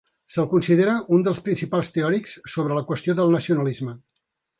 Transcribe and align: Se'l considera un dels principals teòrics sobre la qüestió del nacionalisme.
Se'l 0.35 0.45
considera 0.51 0.95
un 1.17 1.25
dels 1.27 1.41
principals 1.47 1.93
teòrics 1.97 2.33
sobre 2.53 2.79
la 2.79 2.85
qüestió 2.89 3.15
del 3.21 3.31
nacionalisme. 3.37 3.95